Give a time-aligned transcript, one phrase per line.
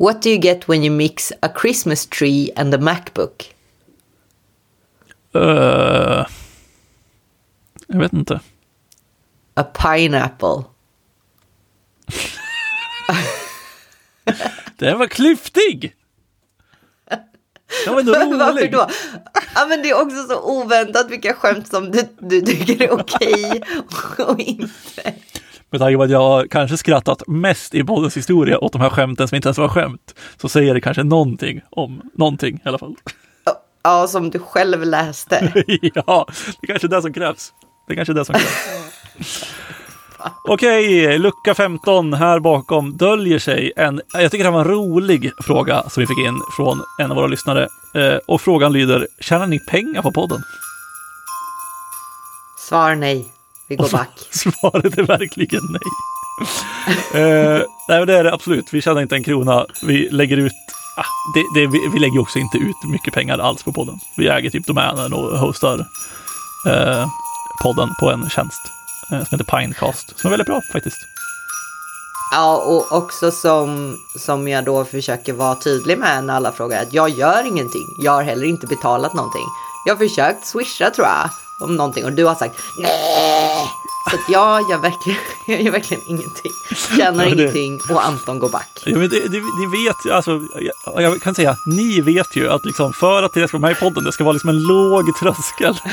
[0.00, 3.54] What do you get when you mix a Christmas tree and a Macbook?
[5.34, 6.24] Uh,
[7.86, 8.40] jag vet inte.
[9.54, 10.64] A pineapple.
[14.78, 15.94] Den var klyftig!
[17.84, 18.72] Den var ändå Varför rolig.
[18.72, 18.86] då?
[19.54, 23.62] Ja, men det är också så oväntat vilka skämt som du, du tycker är okej
[24.26, 25.14] och inte.
[25.70, 29.28] Med tanke på att jag kanske skrattat mest i poddens historia åt de här skämten
[29.28, 32.96] som inte ens var skämt, så säger det kanske någonting om någonting i alla fall.
[33.82, 35.52] Ja, som du själv läste.
[35.94, 36.26] ja,
[36.60, 37.52] det kanske är det som krävs.
[37.88, 38.80] Det kanske är det som krävs.
[40.48, 45.82] Okej, lucka 15 här bakom döljer sig en, jag tycker det var en rolig fråga
[45.88, 47.68] som vi fick in från en av våra lyssnare.
[47.94, 50.42] Eh, och frågan lyder, tjänar ni pengar på podden?
[52.68, 53.39] Svar nej.
[53.70, 54.10] Vi går back.
[54.30, 55.80] Svaret är verkligen nej.
[57.14, 58.66] eh, nej, men det är det absolut.
[58.72, 59.66] Vi tjänar inte en krona.
[59.82, 60.52] Vi lägger ut
[60.96, 63.94] ah, det, det, vi, vi lägger också inte ut mycket pengar alls på podden.
[64.16, 65.86] Vi äger typ domänen och hostar
[66.68, 67.06] eh,
[67.62, 68.60] podden på en tjänst
[69.12, 70.18] eh, som heter Pinecast.
[70.18, 70.98] Som är väldigt bra faktiskt.
[72.32, 76.94] Ja, och också som, som jag då försöker vara tydlig med när alla frågar att
[76.94, 77.86] jag gör ingenting.
[78.04, 79.46] Jag har heller inte betalat någonting.
[79.86, 81.30] Jag har försökt swisha tror jag
[81.60, 83.66] om någonting och du har sagt nej.
[84.10, 86.52] Så jag gör verkligen, jag gör verkligen ingenting.
[86.96, 88.82] Tjänar Ja, det- ingenting och Anton går back.
[88.86, 90.40] Ja, men det, det, ni vet ju, alltså,
[90.94, 93.76] jag, jag kan säga, ni vet ju att liksom för att det ska vara med
[93.76, 95.74] i podden, det ska vara liksom en låg tröskel.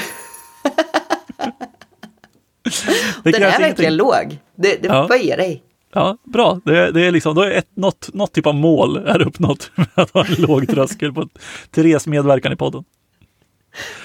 [3.23, 3.91] Det Den är verkligen ingenting.
[3.91, 4.39] låg.
[4.57, 5.07] Det, det Ja.
[5.09, 5.63] Vad är dig?
[5.93, 6.59] Ja, bra.
[6.65, 9.87] Det, det är liksom, då är ett, något, något typ av mål är uppnått med
[9.95, 11.27] att ha en låg tröskel på
[11.75, 12.83] Therese medverkan i podden.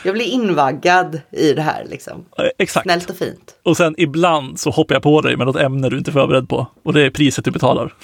[0.05, 2.25] Jag blir invaggad i det här liksom.
[2.39, 2.85] Eh, Exakt.
[2.85, 3.55] Snällt och fint.
[3.63, 6.49] Och sen ibland så hoppar jag på dig med något ämne du inte är förberedd
[6.49, 6.67] på.
[6.83, 7.95] Och det är priset du betalar.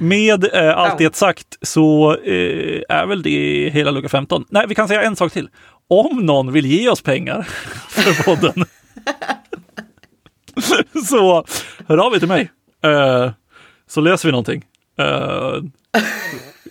[0.00, 4.44] Med eh, allt det sagt så eh, är väl det hela lucka 15.
[4.48, 5.48] Nej, vi kan säga en sak till.
[5.88, 7.42] Om någon vill ge oss pengar
[7.88, 8.64] för podden
[11.06, 11.44] så
[11.88, 12.50] hör av er till mig.
[12.84, 13.30] Eh,
[13.88, 14.64] så löser vi någonting.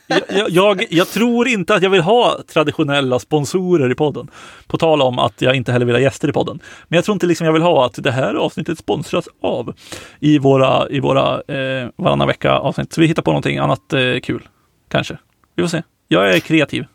[0.09, 4.31] Jag, jag- jag, tror inte att jag vill ha traditionella sponsorer i podden.
[4.67, 6.59] På tal om att jag inte heller vill ha gäster i podden.
[6.87, 9.73] Men jag tror inte liksom jag vill ha att det här avsnittet sponsras av
[10.19, 12.93] i våra, i våra eh, varannan vecka avsnitt.
[12.93, 14.47] Så vi hittar på någonting annat eh, kul.
[14.89, 15.17] Kanske.
[15.55, 15.83] Vi får se.
[16.07, 16.85] Jag är kreativ.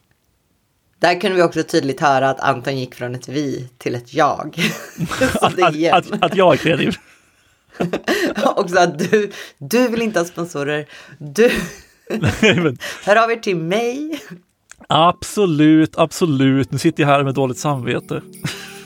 [0.98, 4.58] Där kunde vi också tydligt höra att Anton gick från ett vi till ett jag.
[5.40, 5.94] Att, igen.
[5.94, 6.94] att, att jag är kreativ.
[8.56, 10.86] också att du, du vill inte ha sponsorer.
[11.18, 11.50] Du,
[13.04, 14.20] Hör av er till mig.
[14.88, 16.72] Absolut, absolut.
[16.72, 18.22] Nu sitter jag här med dåligt samvete.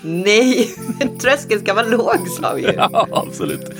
[0.03, 0.69] Nej,
[0.99, 2.73] men tröskeln ska vara låg sa vi ju.
[2.77, 3.71] Ja, absolut.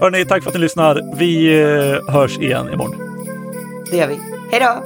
[0.00, 1.16] Hörni, tack för att ni lyssnar.
[1.18, 2.96] Vi eh, hörs igen imorgon.
[3.90, 4.18] Det gör vi.
[4.50, 4.84] Hej då!